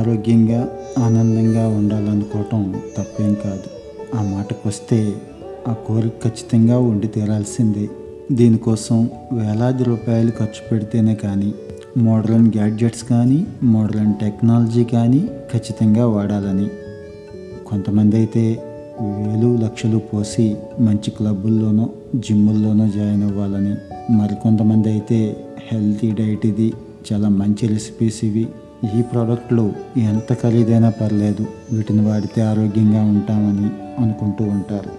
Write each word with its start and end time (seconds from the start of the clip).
ఆరోగ్యంగా 0.00 0.60
ఆనందంగా 0.98 1.64
ఉండాలనుకోవటం 1.78 2.60
తప్పేం 2.98 3.32
కాదు. 3.44 3.68
ఆ 4.16 4.22
మాటకొస్తే 4.34 5.00
ఆ 5.68 5.72
కోరిక 5.72 6.12
ఖచ్చితంగా 6.24 6.78
ఉండి 6.90 7.08
తీరాల్సిందే. 7.08 7.86
దీనికోసం 8.32 8.98
వేలాది 9.32 9.84
రూపాయలు 9.84 10.30
ఖర్చు 10.30 10.62
పెడితేనే 10.70 11.14
కానీ 11.14 11.50
మోడర్న్ 11.96 12.48
గ్యాడ్జెట్స్ 12.48 13.04
కానీ 13.04 13.38
మోడర్న్ 13.62 14.14
టెక్నాలజీ 14.14 14.84
కానీ 14.84 15.22
ఖచ్చితంగా 15.52 16.06
వాడాలని. 16.06 16.68
కొంతమంది 17.66 18.16
అయితే 18.16 18.44
వేలు 19.18 19.50
లక్షలు 19.64 19.98
పోసి 19.98 20.46
మంచి 20.80 21.10
క్లబ్బుల్లోనో 21.10 21.86
జిమ్ముల్లోనో 22.16 22.86
జాయిన్ 22.88 23.22
అవ్వాలని. 23.22 23.74
మరికొంతమంది 24.16 24.88
అయితే 24.88 25.18
హెల్తీ 25.68 26.10
డైట్ 26.10 26.46
ఇది 26.46 26.68
చాలా 27.08 27.28
మంచి 27.28 27.66
రెసిపీస్ 27.66 28.24
ఇవి. 28.24 28.46
ఈ 28.84 29.02
ప్రోడక్ట్లు 29.02 29.72
ఎంత 29.96 30.34
ఖరీదైనా 30.34 30.90
పర్లేదు 30.90 31.46
వీటిని 31.72 32.06
వాడితే 32.06 32.42
ఆరోగ్యంగా 32.42 33.02
ఉంటామని 33.02 34.00
అనుకుంటూ 34.02 34.44
ఉంటారు. 34.44 34.90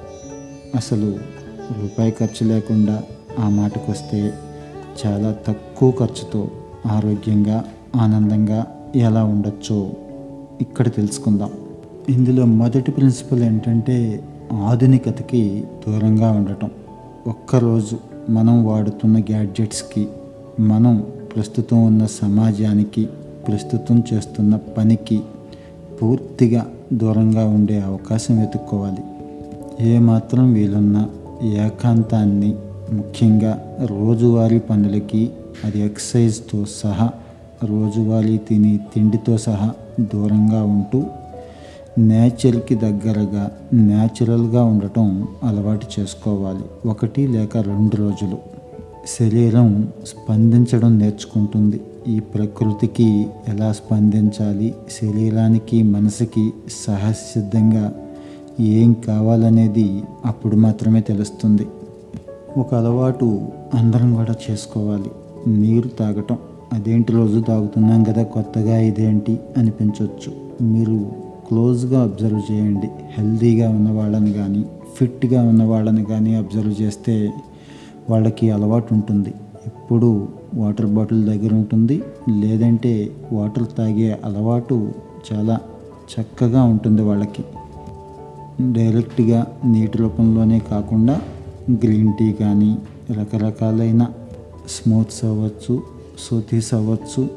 అసలు 0.75 1.15
రూపాయి 1.81 2.11
ఖర్చు 2.11 2.47
లేకుండా 2.47 3.03
ఆ 3.39 3.49
మాటకొస్తే 3.49 4.33
చాలా 5.05 5.35
తక్కువ 5.47 5.91
ఖర్చుతో 5.91 6.47
ఆరోగ్యంగా 6.87 7.65
ఆనందంగా 7.95 8.65
ఎలా 8.95 9.23
ఉండొచ్చో 9.23 9.91
ఇక్కడ 10.61 10.87
తెలుసుకుందాం. 10.87 11.49
ఇందులో 12.09 12.45
మొదటి 12.45 12.91
ప్రిన్సిపల్ 12.91 13.43
ఏంటంటే 13.43 14.23
ఆధునికతకి 14.53 15.63
దూరంగా 15.87 16.31
ఉండటం. 16.31 16.71
ఒక్కరోజు 17.27 17.97
మనం 18.29 18.65
వాడుతున్న 18.65 19.19
గ్యాడ్జెట్స్కి 19.19 20.07
మనం 20.59 21.05
ప్రస్తుతం 21.35 21.85
ఉన్న 21.85 22.05
సమాజానికి 22.05 23.09
ప్రస్తుతం 23.47 24.03
చేస్తున్న 24.13 24.55
పనికి 24.55 25.21
పూర్తిగా 26.01 26.67
దూరంగా 26.93 27.45
ఉండే 27.45 27.81
అవకాశం 27.81 28.39
వెతుక్కోవాలి. 28.39 29.03
ఏమాత్రం 29.89 30.53
వీలున్న 30.53 31.09
ఏకాంతాన్ని 31.43 32.55
ముఖ్యంగా 32.91 33.77
రోజువారీ 33.85 34.59
పనులకి 34.59 35.29
అది 35.63 35.79
ఎక్సర్సైజ్తో 35.79 36.65
సహా 36.65 37.11
రోజువారీ 37.63 38.37
తిని 38.37 38.79
తిండితో 38.95 39.37
సహా 39.37 39.71
దూరంగా 39.99 40.63
ఉంటూ 40.63 41.03
నేచర్కి 41.97 42.75
దగ్గరగా 42.75 43.51
న్యాచురల్గా 43.73 44.63
ఉండటం 44.63 45.27
అలవాటు 45.43 45.87
చేసుకోవాలి. 45.99 46.89
ఒకటి 46.89 47.27
లేక 47.27 47.57
రెండు 47.57 47.95
రోజులు. 47.95 48.37
శరీరం 49.19 49.87
స్పందించడం 50.07 50.97
నేర్చుకుంటుంది. 50.97 51.81
ఈ 52.07 52.19
ప్రకృతికి 52.19 53.27
ఎలా 53.47 53.71
స్పందించాలి? 53.71 54.73
శరీరానికి 55.01 55.83
మనసుకి 55.83 56.53
సహసిద్ధంగా 56.87 57.93
ఏం 58.59 58.93
కావాలనేది 58.93 60.03
అప్పుడు 60.25 60.55
మాత్రమే 60.55 61.01
తెలుస్తుంది. 61.01 61.67
ఒక 62.57 62.75
అలవాటు 62.75 63.41
అందరం 63.73 64.15
కూడా 64.15 64.35
చేసుకోవాలి. 64.51 65.11
నీరు 65.47 65.87
తాగటం. 65.87 66.37
అదేంటి 66.73 67.13
రోజు 67.13 67.39
తాగుతున్నాం 67.39 68.03
కదా 68.03 68.23
కొత్తగా 68.23 68.77
ఇదేంటి 68.77 69.39
అనిపించవచ్చు 69.57 70.33
మీరు 70.67 71.11
క్లోజ్గా 71.47 72.01
అబ్జర్వ్ 72.01 72.41
చేయండి. 72.51 72.87
హెల్తీగా 73.17 73.69
ఉన్న 73.69 73.91
వాళ్ళని 73.91 74.33
కానీ 74.33 74.65
ఫిట్గా 74.95 75.49
ఉన్న 75.49 75.63
వాళ్ళని 75.63 76.05
కానీ 76.05 76.35
అబ్జర్వ్ 76.35 76.81
చేస్తే 76.81 77.31
వాళ్ళకి 78.09 78.51
అలవాటు 78.51 78.93
ఉంటుంది. 78.93 79.33
ఎప్పుడు 79.65 80.27
వాటర్ 80.55 80.85
బాటిల్ 80.85 81.25
దగ్గర 81.25 81.53
ఉంటుంది. 81.53 82.03
లేదంటే 82.39 83.11
వాటర్ 83.33 83.67
తాగే 83.77 84.19
అలవాటు 84.25 84.91
చాలా 85.33 85.59
చక్కగా 86.19 86.63
ఉంటుంది 86.63 87.01
వాళ్ళకి. 87.01 87.43
డైరెక్ట్గా 88.73 89.47
నీటి 89.65 89.97
రూపంలోనే 89.97 90.59
కాకుండా 90.59 91.21
గ్రీన్ 91.71 92.13
టీ 92.19 92.33
కానీ 92.33 92.77
రకరకాలైన 93.11 94.07
స్మూత్స్ 94.69 95.25
అవ్వచ్చు 95.25 95.83
సూతీస్ 96.19 96.73
అవ్వచ్చు. 96.73 97.29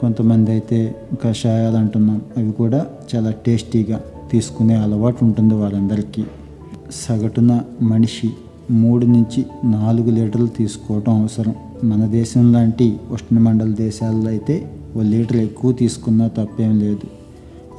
కొంతమంది 0.00 0.50
అయితే 0.50 0.94
కషాయాలు 1.24 1.76
అంటున్నాం. 1.76 2.22
అవి 2.36 2.52
కూడా 2.52 2.86
చాలా 3.16 3.30
టేస్టీగా 3.30 4.00
తీసుకునే 4.30 4.74
అలవాటు 4.74 5.24
ఉంటుంది 5.24 5.54
వాళ్ళందరికీ. 5.54 6.24
సగటున 6.92 7.60
మనిషి 7.82 8.30
మూడు 8.70 9.06
నుంచి 9.06 9.46
నాలుగు 9.64 10.10
లీటర్లు 10.10 10.46
తీసుకోవటం 10.46 11.20
అవసరం. 11.22 11.54
మన 11.84 12.06
దేశం 12.06 12.52
లాంటి 12.52 12.96
ఉష్ణమండల 13.10 13.72
దేశాల్లో 13.74 14.28
అయితే 14.28 14.68
ఓ 14.96 15.02
లీటర్ 15.02 15.36
ఎక్కువ 15.36 15.72
తీసుకున్నా 15.72 16.28
తప్పేం 16.28 16.80
లేదు. 16.80 17.06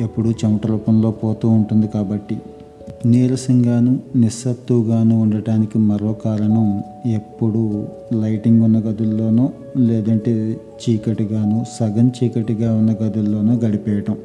ఎప్పుడూ 0.03 0.31
చెమట 0.31 0.67
రూపంలో 0.67 1.11
పోతూ 1.11 1.49
ఉంటుంది 1.49 1.87
కాబట్టి. 1.87 2.37
నీరసంగాను 3.05 3.99
నిస్సత్తుగాను 4.15 5.21
ఉండటానికి 5.21 5.79
మరో 5.79 6.13
కారణం 6.13 6.83
ఎప్పుడు 7.05 7.87
లైటింగ్ 8.13 8.63
ఉన్న 8.63 8.79
గదుల్లోనో 8.79 9.49
లేదంటే 9.77 10.57
చీకటిగాను 10.83 11.65
సగం 11.79 12.11
చీకటిగా 12.23 12.77
ఉన్న 12.77 12.91
గదుల్లోనో 12.91 13.53
గడిపేయటం. 13.53 14.17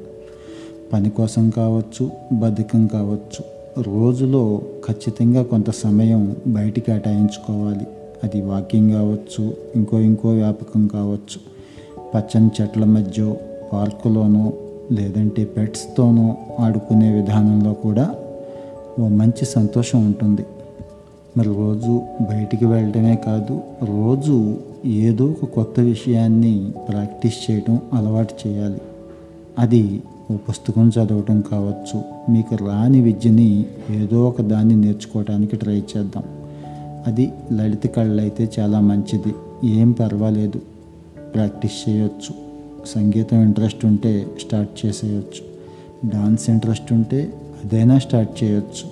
పని 0.93 1.11
కోసం 1.11 1.51
కావచ్చు 1.51 2.11
బద్ధకం 2.33 2.87
కావచ్చు 2.87 3.45
రోజులో 3.83 4.61
ఖచ్చితంగా 4.89 5.43
కొంత 5.43 5.71
సమయం 5.71 6.37
బయటికి 6.47 6.87
కేటాయించుకోవాలి 6.87 7.87
అది 8.25 8.43
వాకింగ్ 8.43 8.91
కావచ్చు 8.93 9.57
ఇంకో 9.77 9.99
ఇంకో 9.99 10.29
వ్యాపకం 10.29 10.87
కావచ్చు. 10.87 11.59
పచ్చని 12.15 12.51
చెట్ల 12.61 12.85
మధ్య 12.85 13.35
పార్కులోనో 13.73 14.53
లేదంటే 14.93 15.45
పెట్స్తోనో 15.45 16.37
ఆడుకునే 16.61 17.13
విధానంలో 17.13 17.73
కూడా 17.73 18.15
ఓ 19.01 19.09
మంచి 19.09 19.45
సంతోషం 19.45 20.07
ఉంటుంది. 20.07 20.47
మరి 21.37 21.49
రోజు 21.49 22.03
బయటికి 22.21 22.65
వెళ్ళటమే 22.65 23.17
కాదు 23.17 23.61
రోజు 23.85 24.57
ఏదో 24.87 25.25
ఒక 25.25 25.45
కొత్త 25.45 25.81
విషయాన్ని 25.81 26.73
ప్రాక్టీస్ 26.89 27.51
చేయడం 27.51 27.81
అలవాటు 27.93 28.49
చేయాలి. 28.49 28.81
అది 29.59 30.03
ఓ 30.33 30.37
పుస్తకం 30.37 30.89
చదవటం 30.89 31.41
కావచ్చు 31.41 32.03
మీకు 32.31 32.55
రాని 32.55 33.01
విద్యని 33.01 33.67
ఏదో 33.91 34.29
ఒక 34.29 34.41
దాన్ని 34.41 34.77
నేర్చుకోవడానికి 34.77 35.57
ట్రై 35.57 35.83
చేద్దాం. 35.97 36.23
అది 37.09 37.33
లలిత 37.53 37.87
కళలు 37.87 38.21
అయితే 38.21 38.51
చాలా 38.59 38.81
మంచిది. 38.81 39.35
ఏం 39.65 39.93
పర్వాలేదు. 39.93 40.61
ప్రాక్టీస్ 41.35 41.89
చేయొచ్చు. 41.89 42.35
సంగీతం 42.87 43.43
ఇంట్రెస్ట్ 43.43 43.85
ఉంటే 43.85 44.27
స్టార్ట్ 44.47 44.87
చేసేయచ్చు. 44.87 45.49
డాన్స్ 46.11 46.51
ఇంట్రెస్ట్ 46.51 46.93
ఉంటే 46.93 47.33
అదైనా 47.65 47.99
స్టార్ట్ 47.99 48.45
చేయొచ్చు. 48.45 48.91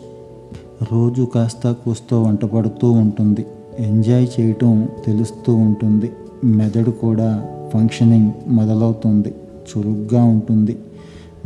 రోజు 0.92 1.22
కాస్త 1.22 1.72
కూస్తూ 1.72 2.22
వంట 2.22 2.44
పడుతూ 2.44 2.90
ఉంటుంది. 2.90 3.46
ఎంజాయ్ 3.78 4.28
చేయటం 4.40 4.88
తెలుస్తూ 5.06 5.54
ఉంటుంది. 5.54 6.12
మెదడు 6.44 6.90
కూడా 6.90 7.46
ఫంక్షనింగ్ 7.74 8.32
మొదలవుతుంది. 8.48 9.34
చురుగ్గా 9.70 10.24
ఉంటుంది. 10.24 10.76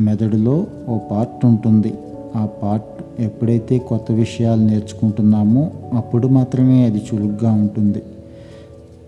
మెదడులో 0.01 0.67
ఓ 0.89 0.99
పార్ట్ 0.99 1.47
ఉంటుంది. 1.47 1.95
ఆ 2.37 2.47
పార్ట్ 2.47 3.10
ఎప్పుడైతే 3.21 3.79
కొత్త 3.79 4.13
విషయాలు 4.13 4.61
నేర్చుకుంటున్నామో 4.61 5.71
అప్పుడు 5.93 6.29
మాత్రమే 6.29 6.85
అది 6.85 6.99
చురుగ్గా 6.99 7.53
ఉంటుంది. 7.53 8.03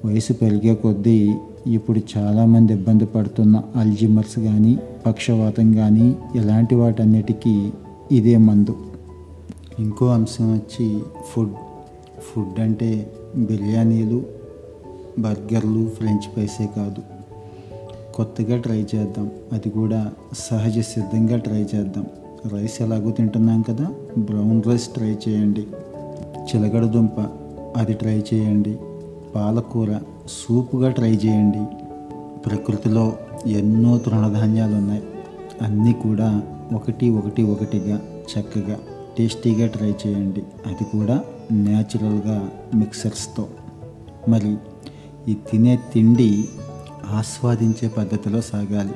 వయసు 0.04 0.32
పెరిగే 0.32 0.74
కొద్దీ 0.74 1.34
ఇప్పుడు 1.66 2.00
చాలామంది 2.16 2.72
ఇబ్బంది 2.72 3.06
పడుతున్న 3.06 3.62
అల్జిమర్స్ 3.76 4.38
కానీ 4.38 4.78
పక్షవాతం 5.06 5.72
కానీ 5.72 6.16
ఇలాంటి 6.34 6.74
వాటన్నిటికీ 6.74 7.70
ఇదే 8.12 8.36
మందు. 8.36 8.76
ఇంకో 9.78 10.06
అంశం 10.06 10.52
వచ్చి 10.52 10.98
ఫుడ్. 11.28 11.52
ఫుడ్ 12.20 12.60
అంటే 12.60 13.12
బిర్యానీలు 13.36 14.22
బర్గర్లు 15.18 15.88
ఫ్రెంచ్ 15.88 16.32
ఫ్రైసే 16.32 16.68
కాదు. 16.76 17.02
కొత్తగా 18.14 18.56
ట్రై 18.56 18.78
చేద్దాం. 18.78 19.30
అది 19.52 19.70
కూడా 19.70 20.12
సహజ 20.38 20.80
సిద్ధంగా 20.80 21.36
ట్రై 21.36 21.60
చేద్దాం. 21.60 22.06
రైస్ 22.46 22.82
ఎలాగో 22.82 23.10
తింటున్నాం 23.10 23.62
కదా 23.62 23.86
బ్రౌన్ 24.18 24.62
రైస్ 24.62 24.88
ట్రై 24.88 25.16
చేయండి. 25.28 25.66
చిలగడదుంప 26.42 27.20
అది 27.76 27.94
ట్రై 27.94 28.22
చేయండి. 28.34 28.78
పాలకూర 29.34 29.98
సూపుగా 30.28 30.90
ట్రై 30.90 31.16
చేయండి. 31.16 31.66
ప్రకృతిలో 32.48 33.12
ఎన్నో 33.46 33.98
తృణధాన్యాలు 33.98 34.74
ఉన్నాయి 34.74 35.02
అన్నీ 35.62 35.92
కూడా 35.92 36.42
ఒకటి 36.72 37.10
ఒకటి 37.10 37.42
ఒకటిగా 37.42 38.00
చక్కగా 38.38 38.78
టేస్టీగా 39.18 39.66
ట్రై 39.66 39.94
చేయండి. 40.06 40.42
అది 40.66 40.84
కూడా 40.84 41.24
న్యాచురల్గా 41.52 42.50
మిక్సర్స్తో. 42.74 43.48
మరి 44.28 44.56
ఈ 45.28 45.36
తినే 45.50 45.78
తిండి 45.94 46.48
ఆస్వాదించే 47.10 47.88
పద్ధతిలో 47.88 48.40
సాగాలి. 48.40 48.94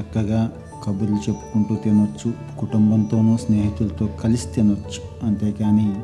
చక్కగా 0.00 0.52
కబుర్లు 0.86 1.16
చెప్పుకుంటూ 1.16 1.74
తినొచ్చు 1.74 2.32
కుటుంబంతోనూ 2.58 3.36
స్నేహితులతో 3.36 4.06
కలిసి 4.06 4.48
తినొచ్చు. 4.48 5.26
అంతేకాని 5.26 5.94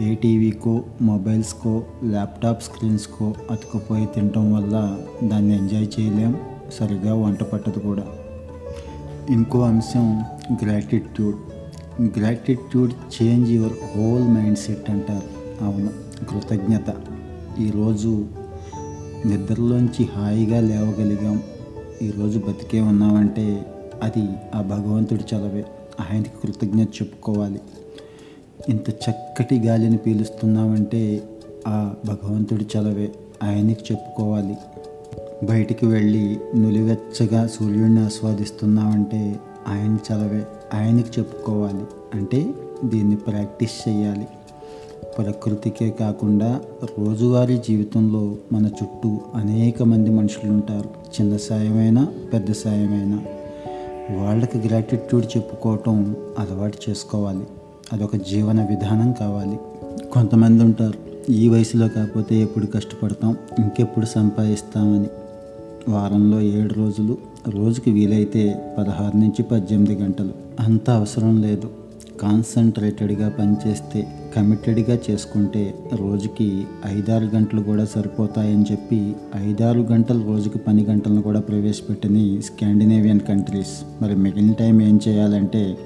ఏ 0.00 0.14
టీవీకో 0.14 0.82
మొబైల్స్కో 1.02 1.82
ల్యాప్టాప్ 2.04 2.62
స్క్రీన్స్కో 2.62 3.34
అతుకుపోయి 3.50 4.06
తినటం 4.06 4.54
వల్ల 4.54 4.98
దాన్ని 5.24 5.56
ఎంజాయ్ 5.56 5.88
చేయలేం 6.00 6.36
సరిగా 6.78 7.14
వంట 7.14 7.42
పట్టదు 7.42 7.78
కూడా. 7.78 8.02
ఇంకో 9.30 9.60
అంశం 9.60 10.22
gratitude. 10.64 11.36
Gratitude 12.18 13.22
change 13.22 13.50
your 13.50 13.72
whole 13.72 14.28
mindset 14.58 14.90
అంటారు. 14.90 15.64
అవును 15.64 15.90
కృతజ్ఞత. 16.24 16.94
ఈరోజు 17.60 18.26
నిద్రలోంచి 19.26 20.08
హాయిగా 20.16 20.60
లేవగలిగాం. 20.60 21.42
ఈరోజు 22.02 22.38
బతికే 22.38 22.80
ఉన్నామంటే 22.80 23.66
అది 24.02 24.28
ఆ 24.54 24.62
భగవంతుడి 24.62 25.24
చలవే 25.34 25.64
ఆయనకి 26.10 26.30
కృతజ్ఞత 26.42 26.88
చెప్పుకోవాలి. 26.88 27.60
ఇంత 28.68 28.90
చక్కటి 28.90 29.58
గాలిని 29.58 29.96
పీలుస్తున్నామంటే 29.96 31.22
ఆ 31.68 31.94
భగవంతుడి 32.06 32.66
చలవే 32.78 33.12
ఆయనకి 33.42 33.92
చెప్పుకోవాలి. 33.92 34.56
బయటికి 35.46 35.86
వెళ్ళి 35.86 36.40
నులివెచ్చగా 36.56 37.46
సూర్యుడిని 37.46 38.00
ఆస్వాదిస్తున్నామంటే 38.00 39.36
ఆయన 39.68 39.98
చలవే 40.12 40.44
ఆయనకి 40.74 41.20
చెప్పుకోవాలి. 41.20 41.84
అంటే 42.14 42.54
దీన్ని 42.84 43.16
ప్రాక్టీస్ 43.16 43.88
చేయాలి 43.88 44.26
ప్రకృతికే 45.18 45.90
కాకుండా 45.90 46.60
రోజువారీ 46.98 47.58
జీవితంలో 47.58 48.36
మన 48.52 48.66
చుట్టూ 48.66 49.20
అనేక 49.34 49.82
మంది 49.82 50.10
మనుషులు 50.10 50.52
ఉంటారు 50.52 50.90
చిన్న 51.20 51.36
సాయమైనా 51.36 52.08
పెద్ద 52.32 52.52
సాయమైనా. 52.52 53.24
వాళ్ళకి 54.18 54.58
గ్రాటిట్యూడ్ 54.58 55.26
చెప్పుకోవటం 55.36 56.16
అలవాటు 56.38 56.90
చేసుకోవాలి. 56.90 57.44
అదొక 57.92 58.16
జీవన 58.16 58.64
విధానం 58.64 59.12
కావాలి. 59.12 59.58
కొంతమంది 60.12 60.64
ఉంటారు 60.64 61.10
ఈ 61.32 61.48
వయసులో 61.48 61.88
కాకపోతే 61.88 62.36
ఎప్పుడు 62.36 62.66
కష్టపడతాం 62.66 63.36
ఇంకెప్పుడు 63.58 64.06
సంపాదిస్తామని. 64.06 65.08
వారంలో 65.90 66.40
ఏడు 66.40 66.74
రోజులు 66.74 67.18
రోజుకి 67.48 67.90
వీలైతే 67.90 68.74
పదహారు 68.78 69.16
నుంచి 69.16 69.42
పద్దెనిమిది 69.42 70.02
గంటలు. 70.02 70.30
అంత 70.60 70.90
అవసరం 70.90 71.42
లేదు. 71.42 71.79
కాన్సన్ట్రేటెడ్గా 72.20 73.28
పనిచేస్తే 73.28 74.06
కమిటెడ్గా 74.36 74.98
చేసుకుంటే 75.10 75.74
రోజుకి 75.94 76.66
ఐదారు 76.86 77.24
గంటలు 77.24 77.60
కూడా 77.60 77.84
సరిపోతాయని 77.84 78.64
చెప్పి 78.72 79.16
ఐదారు 79.36 79.80
గంటలు 79.80 80.26
రోజుకి 80.26 80.58
పని 80.58 80.84
గంటలను 80.84 81.22
కూడా 81.22 81.40
ప్రవేశపెట్టిన 81.40 82.40
స్కాండినేవియన్ 82.40 83.20
కంట్రీస్. 83.20 84.02
మరి 84.02 84.16
మిగిలిన 84.16 84.52
టైం 84.52 84.82
ఏం 84.82 85.00
చేయాలంటే 85.08 85.78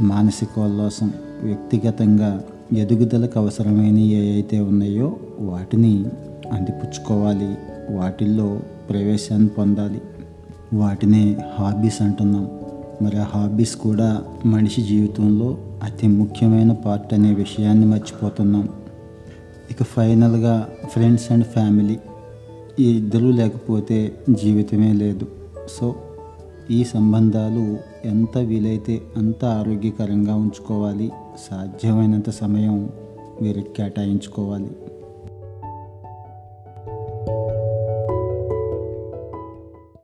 మానసికోల్లాసం 0.00 1.12
వ్యక్తిగతంగా 1.42 2.44
ఎదుగుదలకు 2.76 3.38
అవసరమైన 3.38 3.98
ఏవైతే 3.98 4.60
ఉన్నాయో 4.60 5.16
వాటిని 5.40 6.04
అందిపుచ్చుకోవాలి. 6.52 7.54
వాటిల్లో 7.94 8.60
ప్రవేశాన్ని 8.90 9.48
పొందాలి. 9.48 10.00
వాటినే 10.74 11.36
హాబీస్ 11.58 12.02
అంటున్నాం. 12.02 12.48
మరి 13.02 13.18
ఆ 13.18 13.24
హాబీస్ 13.24 13.76
కూడా 13.76 14.22
మనిషి 14.46 14.82
జీవితంలో 14.82 15.58
అతి 15.82 16.06
ముఖ్యమైన 16.06 16.72
పార్ట్ 16.72 17.14
అనే 17.14 17.34
విషయాన్ని 17.34 17.86
మర్చిపోతున్నాం. 17.86 18.68
ఇక 19.70 19.82
ఫైనల్గా 19.82 20.68
ఫ్రెండ్స్ 20.88 21.32
అండ్ 21.32 21.44
ఫ్యామిలీ. 21.44 21.98
ఈ 22.80 22.96
ఇద్దరూ 22.96 23.30
లేకపోతే 23.30 24.14
జీవితమే 24.30 24.92
లేదు. 24.92 25.26
సో 25.80 25.94
ఈ 26.70 26.84
సంబంధాలు 26.84 27.76
ఎంత 28.08 28.38
వీలైతే 28.38 29.02
అంత 29.16 29.44
ఆరోగ్యకరంగా 29.44 30.34
ఉంచుకోవాలి. 30.34 31.12
సాధ్యమైనంత 31.50 32.30
సమయం 32.30 32.88
వీరికి 33.42 33.68
కేటాయించుకోవాలి. 33.76 34.70